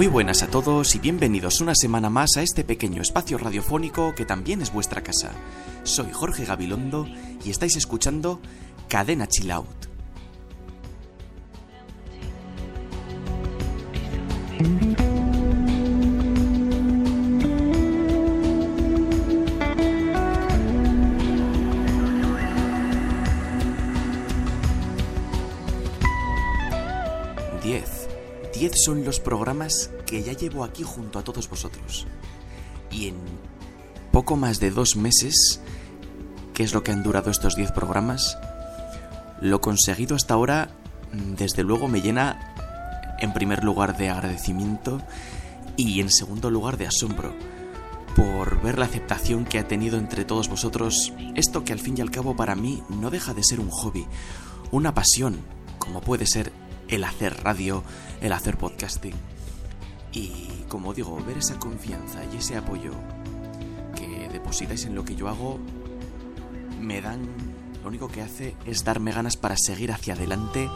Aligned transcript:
Muy 0.00 0.06
buenas 0.06 0.42
a 0.42 0.46
todos 0.46 0.94
y 0.94 0.98
bienvenidos 0.98 1.60
una 1.60 1.74
semana 1.74 2.08
más 2.08 2.30
a 2.38 2.42
este 2.42 2.64
pequeño 2.64 3.02
espacio 3.02 3.36
radiofónico 3.36 4.14
que 4.14 4.24
también 4.24 4.62
es 4.62 4.72
vuestra 4.72 5.02
casa. 5.02 5.30
Soy 5.82 6.10
Jorge 6.10 6.46
Gabilondo 6.46 7.06
y 7.44 7.50
estáis 7.50 7.76
escuchando 7.76 8.40
Cadena 8.88 9.26
Chill 9.26 9.50
Out. 9.50 9.68
10 28.60 28.72
son 28.76 29.04
los 29.06 29.20
programas 29.20 29.90
que 30.04 30.22
ya 30.22 30.34
llevo 30.34 30.64
aquí 30.64 30.82
junto 30.82 31.18
a 31.18 31.24
todos 31.24 31.48
vosotros. 31.48 32.06
Y 32.90 33.08
en 33.08 33.14
poco 34.12 34.36
más 34.36 34.60
de 34.60 34.70
dos 34.70 34.96
meses, 34.96 35.62
que 36.52 36.64
es 36.64 36.74
lo 36.74 36.82
que 36.82 36.92
han 36.92 37.02
durado 37.02 37.30
estos 37.30 37.56
10 37.56 37.72
programas, 37.72 38.36
lo 39.40 39.62
conseguido 39.62 40.14
hasta 40.14 40.34
ahora, 40.34 40.68
mm, 41.10 41.36
desde 41.36 41.62
luego, 41.62 41.88
me 41.88 42.02
llena 42.02 42.54
en 43.18 43.32
primer 43.32 43.64
lugar 43.64 43.96
de 43.96 44.10
agradecimiento 44.10 45.00
y 45.78 46.02
en 46.02 46.10
segundo 46.10 46.50
lugar 46.50 46.76
de 46.76 46.86
asombro 46.86 47.34
por 48.14 48.60
ver 48.60 48.78
la 48.78 48.84
aceptación 48.84 49.46
que 49.46 49.58
ha 49.58 49.68
tenido 49.68 49.96
entre 49.96 50.26
todos 50.26 50.50
vosotros 50.50 51.14
esto 51.34 51.64
que 51.64 51.72
al 51.72 51.78
fin 51.78 51.94
y 51.96 52.02
al 52.02 52.10
cabo 52.10 52.36
para 52.36 52.56
mí 52.56 52.82
no 52.90 53.08
deja 53.08 53.32
de 53.32 53.42
ser 53.42 53.58
un 53.58 53.70
hobby, 53.70 54.06
una 54.70 54.92
pasión, 54.92 55.38
como 55.78 56.02
puede 56.02 56.26
ser 56.26 56.52
el 56.90 57.04
hacer 57.04 57.42
radio, 57.42 57.82
el 58.20 58.32
hacer 58.32 58.58
podcasting. 58.58 59.14
Y 60.12 60.64
como 60.68 60.92
digo, 60.92 61.16
ver 61.24 61.38
esa 61.38 61.58
confianza 61.58 62.20
y 62.32 62.36
ese 62.36 62.56
apoyo 62.56 62.92
que 63.94 64.28
depositáis 64.32 64.84
en 64.84 64.94
lo 64.94 65.04
que 65.04 65.14
yo 65.14 65.28
hago 65.28 65.58
me 66.80 67.00
dan, 67.00 67.28
lo 67.82 67.88
único 67.88 68.08
que 68.08 68.22
hace 68.22 68.56
es 68.66 68.84
darme 68.84 69.12
ganas 69.12 69.36
para 69.36 69.56
seguir 69.56 69.92
hacia 69.92 70.14
adelante 70.14 70.68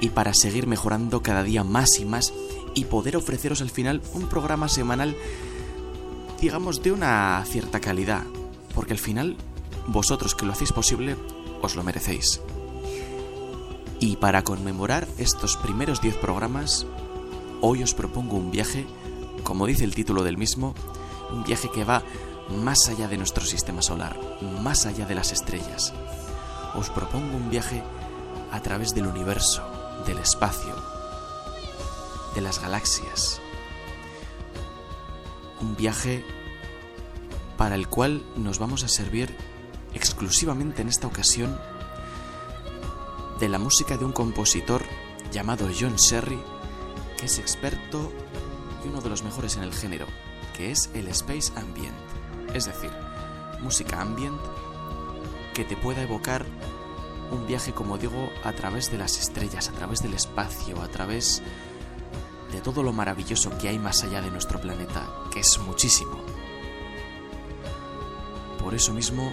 y 0.00 0.08
para 0.10 0.34
seguir 0.34 0.66
mejorando 0.66 1.22
cada 1.22 1.42
día 1.42 1.64
más 1.64 1.98
y 1.98 2.04
más 2.04 2.32
y 2.74 2.86
poder 2.86 3.16
ofreceros 3.16 3.60
al 3.60 3.70
final 3.70 4.02
un 4.14 4.28
programa 4.28 4.68
semanal, 4.68 5.16
digamos, 6.40 6.82
de 6.82 6.92
una 6.92 7.44
cierta 7.46 7.80
calidad. 7.80 8.24
Porque 8.74 8.92
al 8.92 8.98
final, 8.98 9.36
vosotros 9.86 10.34
que 10.34 10.46
lo 10.46 10.52
hacéis 10.52 10.72
posible, 10.72 11.16
os 11.62 11.76
lo 11.76 11.84
merecéis. 11.84 12.40
Y 14.04 14.16
para 14.16 14.44
conmemorar 14.44 15.08
estos 15.16 15.56
primeros 15.56 16.02
10 16.02 16.18
programas, 16.18 16.84
hoy 17.62 17.82
os 17.82 17.94
propongo 17.94 18.36
un 18.36 18.50
viaje, 18.50 18.84
como 19.44 19.64
dice 19.64 19.84
el 19.84 19.94
título 19.94 20.22
del 20.22 20.36
mismo, 20.36 20.74
un 21.32 21.42
viaje 21.42 21.70
que 21.70 21.84
va 21.84 22.02
más 22.50 22.90
allá 22.90 23.08
de 23.08 23.16
nuestro 23.16 23.46
sistema 23.46 23.80
solar, 23.80 24.20
más 24.60 24.84
allá 24.84 25.06
de 25.06 25.14
las 25.14 25.32
estrellas. 25.32 25.94
Os 26.74 26.90
propongo 26.90 27.34
un 27.34 27.48
viaje 27.48 27.82
a 28.52 28.60
través 28.60 28.94
del 28.94 29.06
universo, 29.06 29.62
del 30.06 30.18
espacio, 30.18 30.76
de 32.34 32.42
las 32.42 32.60
galaxias. 32.60 33.40
Un 35.62 35.76
viaje 35.76 36.26
para 37.56 37.74
el 37.74 37.88
cual 37.88 38.22
nos 38.36 38.58
vamos 38.58 38.84
a 38.84 38.88
servir 38.88 39.34
exclusivamente 39.94 40.82
en 40.82 40.88
esta 40.88 41.06
ocasión 41.06 41.58
de 43.38 43.48
la 43.48 43.58
música 43.58 43.96
de 43.96 44.04
un 44.04 44.12
compositor 44.12 44.82
llamado 45.32 45.68
John 45.78 45.98
Serry, 45.98 46.40
que 47.18 47.26
es 47.26 47.38
experto 47.38 48.12
y 48.84 48.88
uno 48.88 49.00
de 49.00 49.08
los 49.08 49.22
mejores 49.22 49.56
en 49.56 49.64
el 49.64 49.72
género, 49.72 50.06
que 50.56 50.70
es 50.70 50.90
el 50.94 51.08
Space 51.08 51.52
Ambient, 51.56 51.96
es 52.54 52.66
decir, 52.66 52.90
música 53.60 54.00
ambient 54.00 54.38
que 55.54 55.64
te 55.64 55.76
pueda 55.76 56.02
evocar 56.02 56.44
un 57.32 57.46
viaje, 57.46 57.72
como 57.72 57.98
digo, 57.98 58.30
a 58.44 58.52
través 58.52 58.90
de 58.90 58.98
las 58.98 59.18
estrellas, 59.18 59.68
a 59.68 59.72
través 59.72 60.02
del 60.02 60.14
espacio, 60.14 60.80
a 60.80 60.88
través 60.88 61.42
de 62.52 62.60
todo 62.60 62.82
lo 62.82 62.92
maravilloso 62.92 63.56
que 63.58 63.68
hay 63.68 63.78
más 63.78 64.04
allá 64.04 64.20
de 64.20 64.30
nuestro 64.30 64.60
planeta, 64.60 65.08
que 65.32 65.40
es 65.40 65.58
muchísimo. 65.58 66.18
Por 68.62 68.74
eso 68.74 68.92
mismo, 68.92 69.32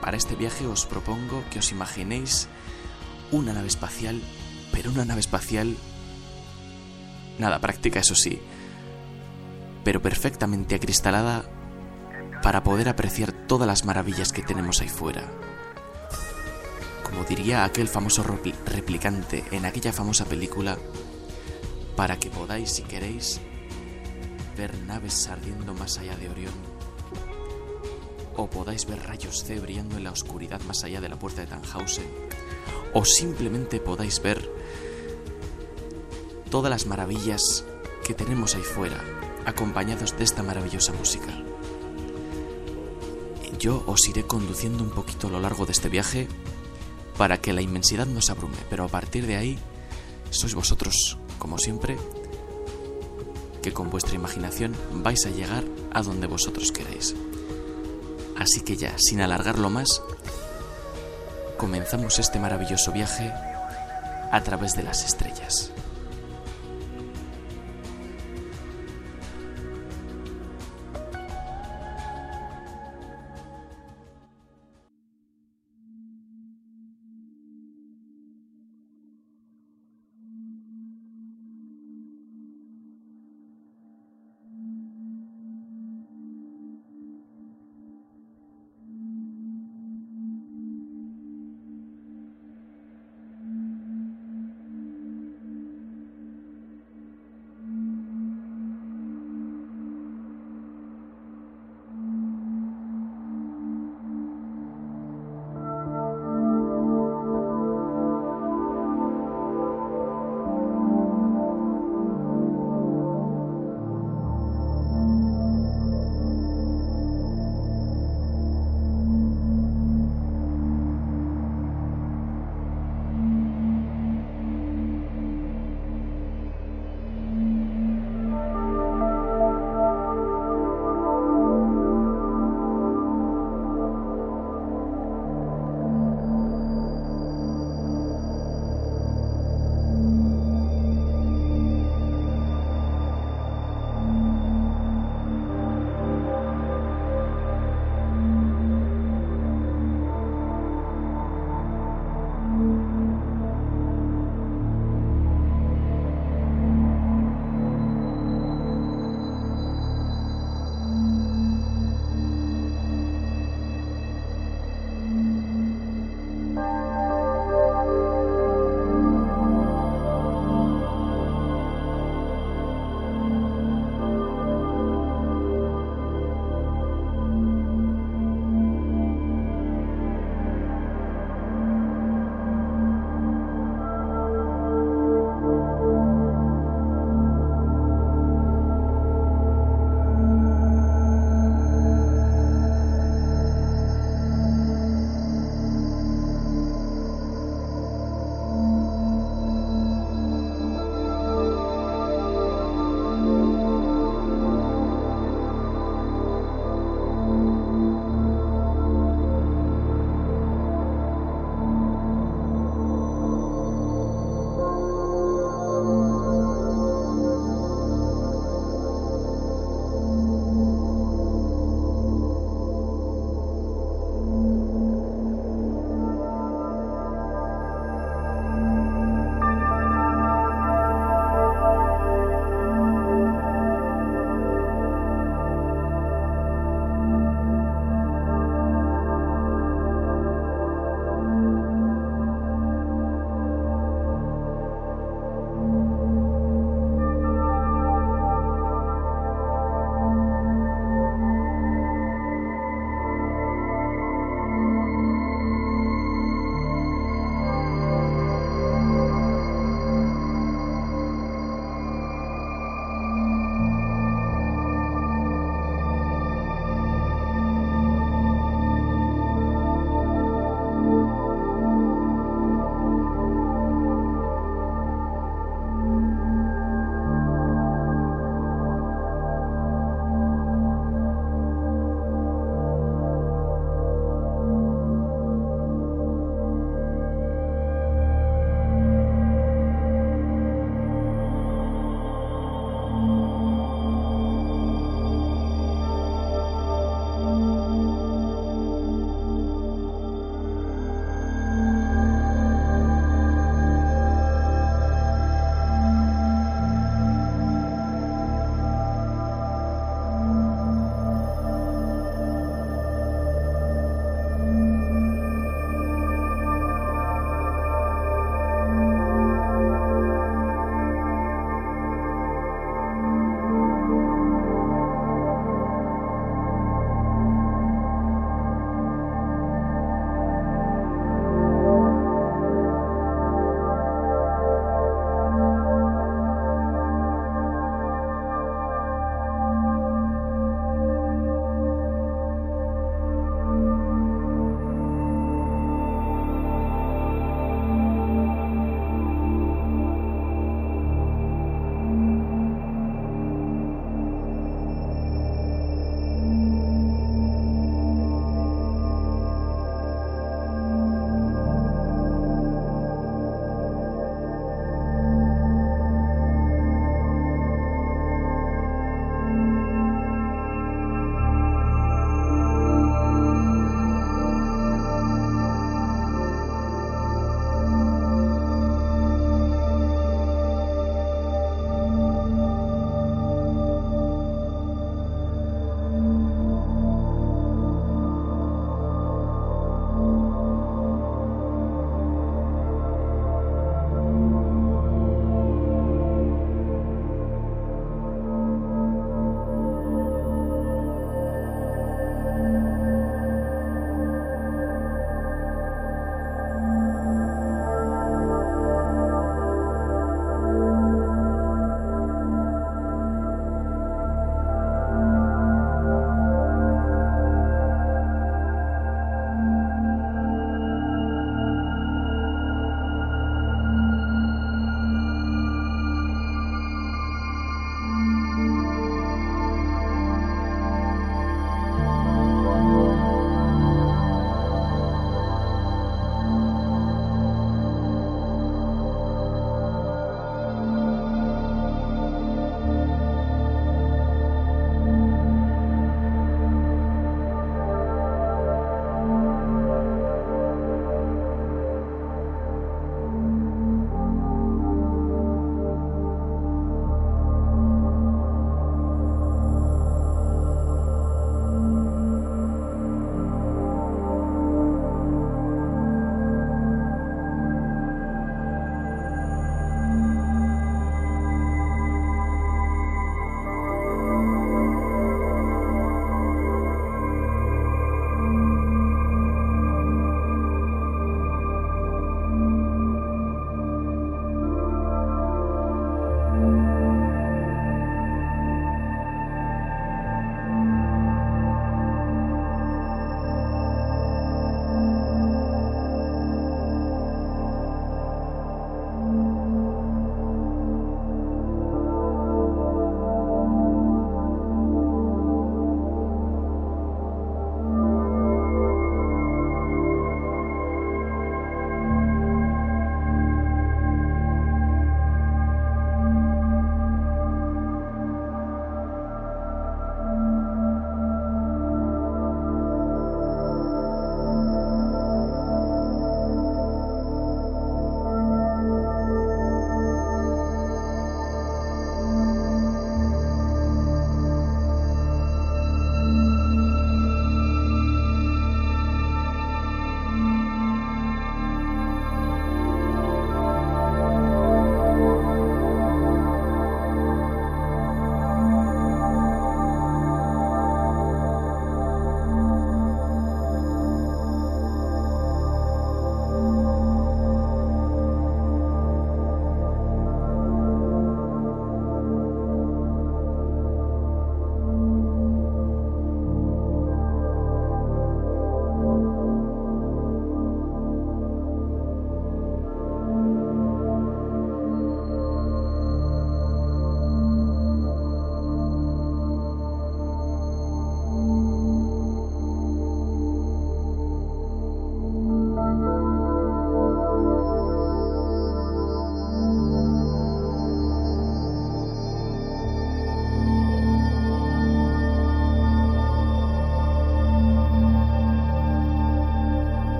para 0.00 0.16
este 0.16 0.36
viaje 0.36 0.66
os 0.66 0.86
propongo 0.86 1.44
que 1.50 1.58
os 1.58 1.72
imaginéis 1.72 2.48
una 3.30 3.52
nave 3.52 3.68
espacial, 3.68 4.20
pero 4.72 4.90
una 4.90 5.04
nave 5.04 5.20
espacial 5.20 5.76
nada 7.38 7.60
práctica, 7.60 8.00
eso 8.00 8.14
sí, 8.14 8.40
pero 9.84 10.02
perfectamente 10.02 10.74
acristalada 10.74 11.44
para 12.42 12.62
poder 12.62 12.88
apreciar 12.88 13.32
todas 13.32 13.66
las 13.66 13.84
maravillas 13.84 14.32
que 14.32 14.42
tenemos 14.42 14.80
ahí 14.80 14.88
fuera. 14.88 15.22
Como 17.02 17.24
diría 17.24 17.64
aquel 17.64 17.88
famoso 17.88 18.22
replicante 18.22 19.44
en 19.50 19.64
aquella 19.64 19.92
famosa 19.92 20.24
película, 20.26 20.76
para 21.96 22.18
que 22.18 22.30
podáis, 22.30 22.70
si 22.70 22.82
queréis, 22.82 23.40
ver 24.56 24.76
naves 24.86 25.26
ardiendo 25.28 25.74
más 25.74 25.98
allá 25.98 26.16
de 26.16 26.28
Orión, 26.28 26.77
o 28.38 28.46
podáis 28.46 28.86
ver 28.86 29.02
rayos 29.02 29.42
C 29.42 29.58
brillando 29.58 29.96
en 29.96 30.04
la 30.04 30.12
oscuridad 30.12 30.60
más 30.62 30.84
allá 30.84 31.00
de 31.00 31.08
la 31.08 31.18
puerta 31.18 31.40
de 31.40 31.48
Tannhausen, 31.48 32.06
o 32.94 33.04
simplemente 33.04 33.80
podáis 33.80 34.22
ver 34.22 34.48
todas 36.48 36.70
las 36.70 36.86
maravillas 36.86 37.64
que 38.06 38.14
tenemos 38.14 38.54
ahí 38.54 38.62
fuera, 38.62 39.02
acompañados 39.44 40.16
de 40.16 40.22
esta 40.22 40.44
maravillosa 40.44 40.92
música. 40.92 41.36
Yo 43.58 43.82
os 43.88 44.08
iré 44.08 44.22
conduciendo 44.22 44.84
un 44.84 44.90
poquito 44.90 45.26
a 45.26 45.30
lo 45.30 45.40
largo 45.40 45.66
de 45.66 45.72
este 45.72 45.88
viaje 45.88 46.28
para 47.16 47.40
que 47.40 47.52
la 47.52 47.60
inmensidad 47.60 48.06
no 48.06 48.20
os 48.20 48.30
abrume, 48.30 48.56
pero 48.70 48.84
a 48.84 48.88
partir 48.88 49.26
de 49.26 49.34
ahí 49.34 49.58
sois 50.30 50.54
vosotros, 50.54 51.18
como 51.40 51.58
siempre, 51.58 51.98
que 53.62 53.72
con 53.72 53.90
vuestra 53.90 54.14
imaginación 54.14 54.76
vais 55.02 55.26
a 55.26 55.30
llegar 55.30 55.64
a 55.92 56.02
donde 56.02 56.28
vosotros 56.28 56.70
queráis. 56.70 57.16
Así 58.38 58.60
que 58.60 58.76
ya, 58.76 58.94
sin 58.98 59.20
alargarlo 59.20 59.68
más, 59.68 60.02
comenzamos 61.56 62.18
este 62.18 62.38
maravilloso 62.38 62.92
viaje 62.92 63.32
a 64.30 64.40
través 64.42 64.74
de 64.74 64.84
las 64.84 65.04
estrellas. 65.04 65.72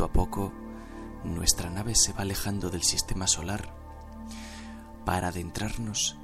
A 0.00 0.12
poco, 0.12 0.52
nuestra 1.24 1.70
nave 1.70 1.94
se 1.94 2.12
va 2.12 2.22
alejando 2.22 2.70
del 2.70 2.82
sistema 2.82 3.26
solar 3.26 3.74
para 5.04 5.28
adentrarnos 5.28 6.16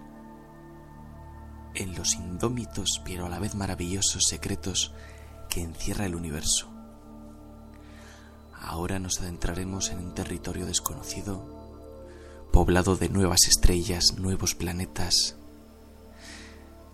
en 1.75 1.95
los 1.95 2.15
indómitos 2.15 3.01
pero 3.05 3.27
a 3.27 3.29
la 3.29 3.39
vez 3.39 3.55
maravillosos 3.55 4.27
secretos 4.27 4.93
que 5.49 5.63
encierra 5.63 6.07
el 6.07 6.15
universo. 6.15 6.73
Ahora 8.61 8.99
nos 8.99 9.21
adentraremos 9.21 9.91
en 9.91 9.99
un 9.99 10.15
territorio 10.15 10.67
desconocido, 10.67 11.47
poblado 12.53 12.97
de 12.97 13.09
nuevas 13.09 13.47
estrellas, 13.47 14.15
nuevos 14.19 14.55
planetas 14.55 15.37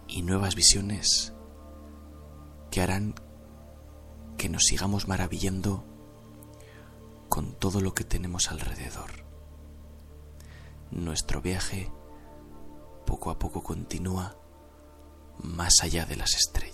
y 0.06 0.22
nuevas 0.22 0.54
visiones 0.54 1.32
que 2.70 2.82
harán 2.82 3.14
que 4.36 4.48
nos 4.48 4.64
sigamos 4.64 5.08
maravillando 5.08 5.84
con 7.34 7.54
todo 7.54 7.80
lo 7.80 7.94
que 7.94 8.04
tenemos 8.04 8.52
alrededor. 8.52 9.10
Nuestro 10.92 11.42
viaje 11.42 11.90
poco 13.04 13.28
a 13.32 13.40
poco 13.40 13.60
continúa 13.60 14.36
más 15.40 15.82
allá 15.82 16.06
de 16.06 16.14
las 16.14 16.36
estrellas. 16.36 16.73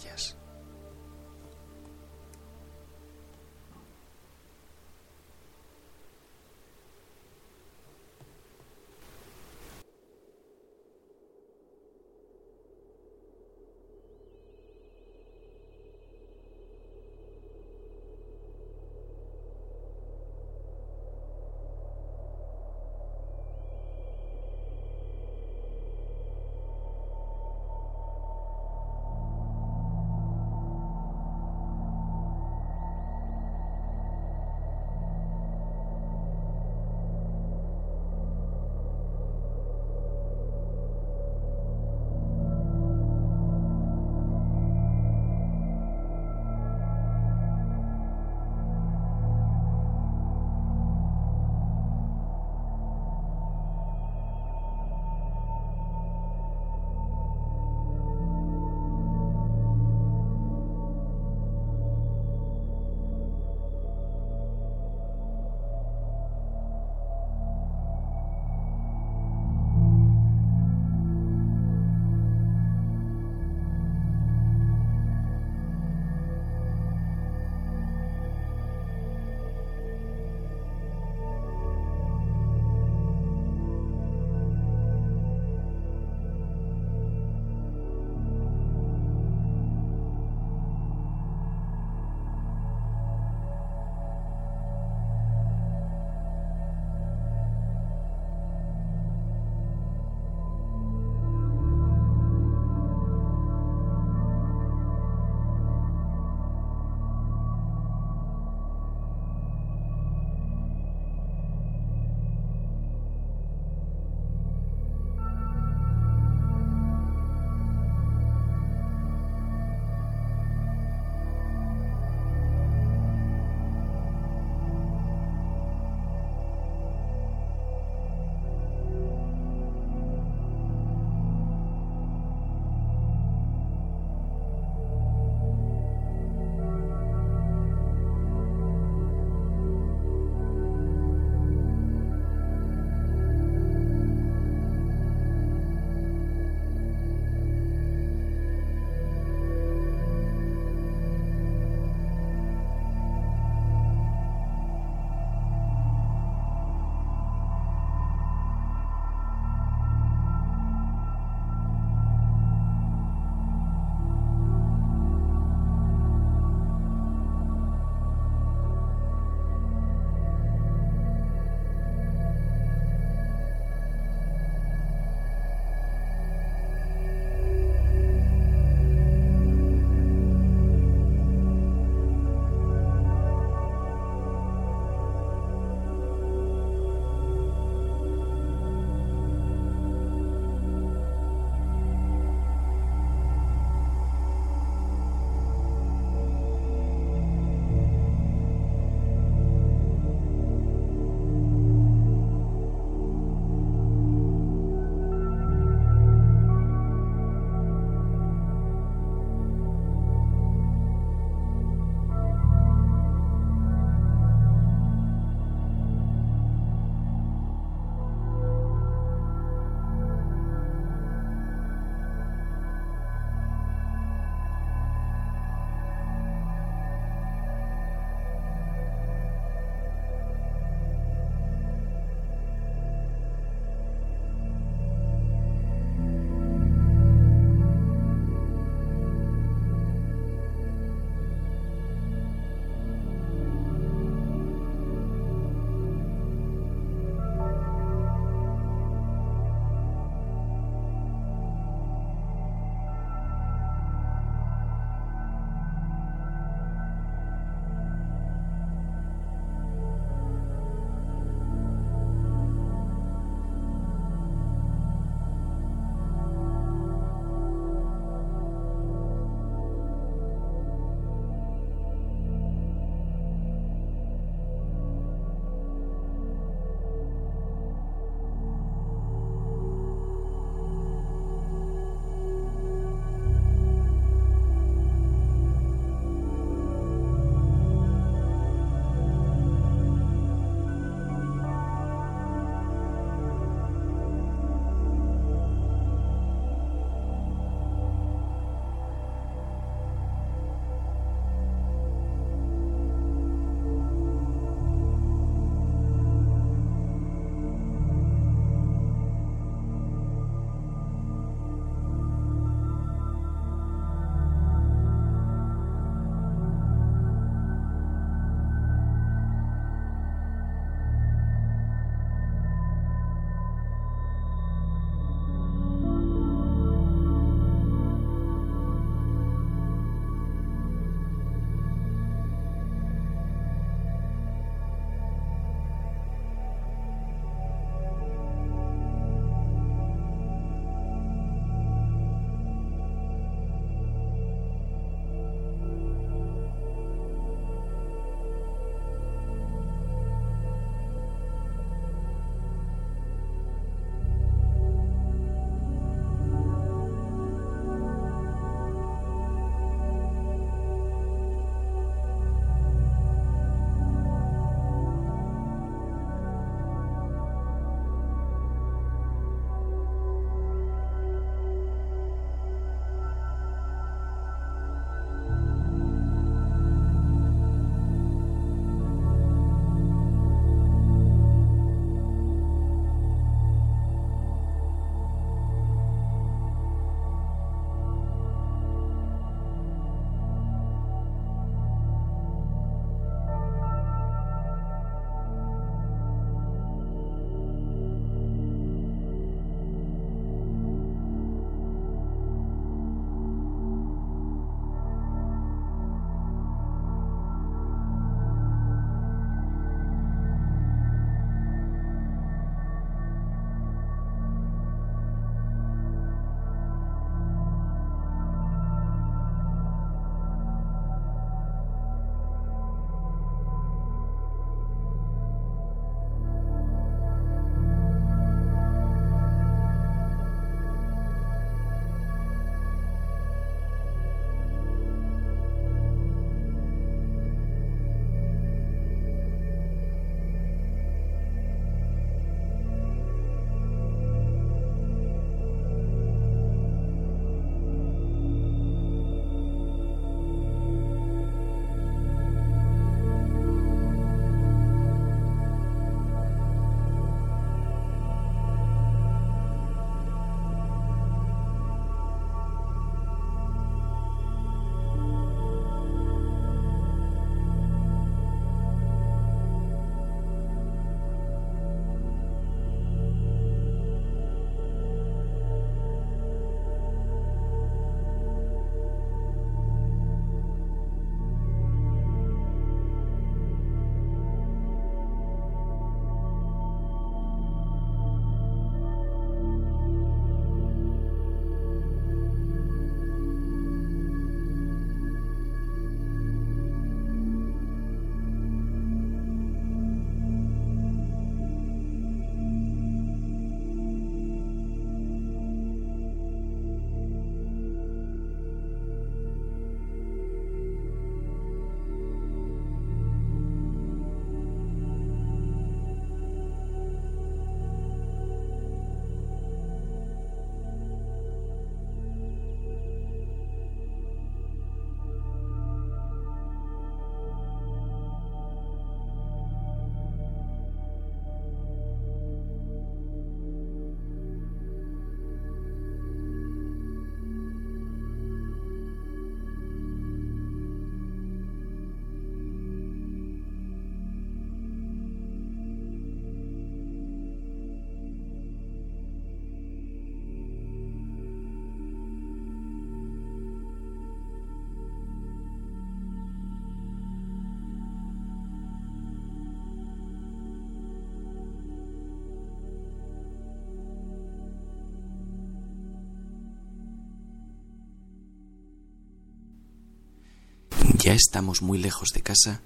Ya 571.11 571.16
estamos 571.16 571.61
muy 571.61 571.77
lejos 571.77 572.11
de 572.11 572.23
casa 572.23 572.62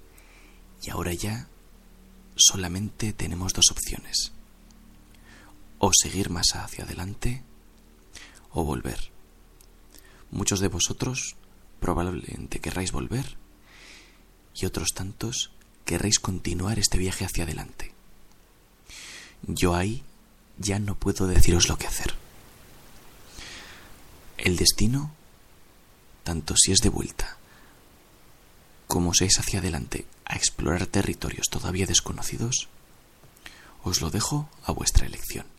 y 0.83 0.91
ahora 0.91 1.15
ya 1.15 1.49
solamente 2.37 3.15
tenemos 3.15 3.55
dos 3.55 3.71
opciones. 3.71 4.33
O 5.79 5.93
seguir 5.95 6.29
más 6.29 6.55
hacia 6.55 6.85
adelante 6.85 7.43
o 8.51 8.63
volver. 8.63 9.11
Muchos 10.31 10.61
de 10.61 10.69
vosotros 10.69 11.37
probablemente 11.81 12.61
querráis 12.61 12.93
volver 12.93 13.39
y 14.55 14.67
otros 14.67 14.91
tantos 14.95 15.51
querréis 15.87 16.19
continuar 16.19 16.79
este 16.79 16.99
viaje 16.99 17.25
hacia 17.25 17.45
adelante. 17.45 17.95
Yo 19.47 19.75
ahí 19.75 20.05
ya 20.59 20.79
no 20.79 20.97
puedo 20.97 21.27
deciros 21.27 21.71
lo 21.71 21.79
que 21.79 21.87
hacer. 21.87 22.15
El 24.37 24.57
destino, 24.57 25.15
tanto 26.25 26.55
si 26.59 26.73
es 26.73 26.81
de 26.81 26.91
vuelta 26.91 27.39
como 28.95 29.11
es 29.11 29.41
hacia 29.41 29.59
adelante 29.59 30.07
a 30.25 30.37
explorar 30.37 30.87
territorios 30.87 31.49
todavía 31.51 31.85
desconocidos, 31.85 32.69
os 33.83 34.01
lo 34.01 34.11
dejo 34.11 34.49
a 34.65 34.71
vuestra 34.71 35.05
elección. 35.05 35.54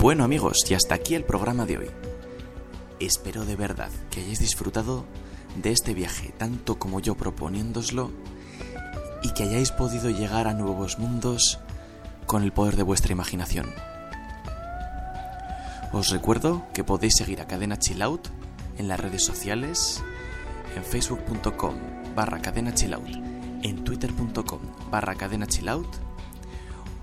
Bueno 0.00 0.24
amigos, 0.24 0.64
y 0.66 0.72
hasta 0.72 0.94
aquí 0.94 1.14
el 1.14 1.24
programa 1.24 1.66
de 1.66 1.76
hoy. 1.76 1.90
Espero 3.00 3.44
de 3.44 3.54
verdad 3.54 3.90
que 4.10 4.20
hayáis 4.20 4.38
disfrutado 4.38 5.04
de 5.62 5.72
este 5.72 5.92
viaje 5.92 6.32
tanto 6.38 6.78
como 6.78 7.00
yo 7.00 7.16
proponiéndoslo 7.16 8.10
y 9.22 9.34
que 9.34 9.42
hayáis 9.42 9.72
podido 9.72 10.08
llegar 10.08 10.48
a 10.48 10.54
nuevos 10.54 10.98
mundos 10.98 11.58
con 12.24 12.44
el 12.44 12.50
poder 12.50 12.76
de 12.76 12.82
vuestra 12.82 13.12
imaginación. 13.12 13.66
Os 15.92 16.08
recuerdo 16.08 16.66
que 16.72 16.82
podéis 16.82 17.16
seguir 17.16 17.42
a 17.42 17.46
Cadena 17.46 17.78
Chillout 17.78 18.26
en 18.78 18.88
las 18.88 18.98
redes 18.98 19.22
sociales, 19.22 20.02
en 20.76 20.82
facebook.com 20.82 21.74
barra 22.16 22.40
en 23.62 23.84
twitter.com 23.84 24.60
barra 24.90 25.14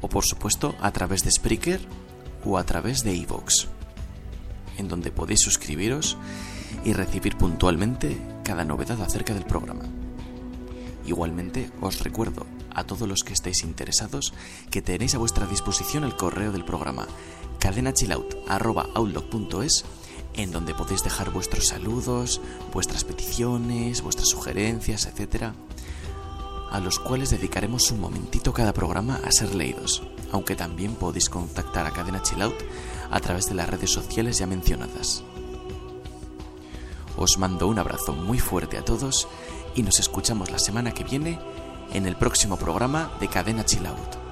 o 0.01 0.09
por 0.09 0.25
supuesto 0.25 0.73
a 0.81 0.89
través 0.89 1.23
de 1.23 1.29
Spreaker 1.29 2.06
o 2.45 2.57
a 2.57 2.63
través 2.63 3.03
de 3.03 3.13
iVoox, 3.15 3.67
en 4.77 4.87
donde 4.87 5.11
podéis 5.11 5.41
suscribiros 5.41 6.17
y 6.83 6.93
recibir 6.93 7.37
puntualmente 7.37 8.17
cada 8.43 8.65
novedad 8.65 9.01
acerca 9.01 9.33
del 9.33 9.45
programa. 9.45 9.85
Igualmente 11.05 11.71
os 11.81 11.99
recuerdo 12.01 12.45
a 12.73 12.83
todos 12.83 13.07
los 13.07 13.23
que 13.23 13.31
estéis 13.33 13.63
interesados 13.63 14.33
que 14.69 14.81
tenéis 14.81 15.15
a 15.15 15.19
vuestra 15.19 15.47
disposición 15.47 16.03
el 16.03 16.15
correo 16.15 16.51
del 16.51 16.65
programa 16.65 17.07
cadenachilout.outlook.es 17.59 19.85
en 20.37 20.51
donde 20.51 20.75
podéis 20.75 21.03
dejar 21.03 21.31
vuestros 21.31 21.67
saludos, 21.67 22.39
vuestras 22.71 23.03
peticiones, 23.03 24.01
vuestras 24.01 24.29
sugerencias, 24.29 25.07
etc., 25.07 25.51
a 26.69 26.79
los 26.79 26.99
cuales 26.99 27.31
dedicaremos 27.31 27.91
un 27.91 28.01
momentito 28.01 28.53
cada 28.53 28.73
programa 28.73 29.19
a 29.23 29.31
ser 29.31 29.55
leídos, 29.55 30.03
aunque 30.31 30.55
también 30.55 30.95
podéis 30.95 31.29
contactar 31.29 31.85
a 31.85 31.91
Cadena 31.91 32.21
Chillout 32.21 32.55
a 33.09 33.19
través 33.19 33.47
de 33.47 33.55
las 33.55 33.69
redes 33.69 33.91
sociales 33.91 34.37
ya 34.37 34.47
mencionadas. 34.47 35.23
Os 37.17 37.37
mando 37.37 37.67
un 37.67 37.79
abrazo 37.79 38.13
muy 38.13 38.39
fuerte 38.39 38.77
a 38.77 38.85
todos 38.85 39.27
y 39.75 39.83
nos 39.83 39.99
escuchamos 39.99 40.51
la 40.51 40.59
semana 40.59 40.91
que 40.91 41.03
viene 41.03 41.39
en 41.93 42.05
el 42.05 42.15
próximo 42.15 42.57
programa 42.57 43.11
de 43.19 43.27
Cadena 43.27 43.65
Chillout. 43.65 44.26